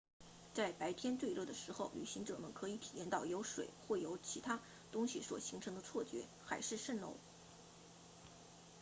[0.55, 4.59] 在白天最热的时候旅行者们可以体验到由水或其他
[4.91, 7.13] 东西所形成的错觉海市蜃楼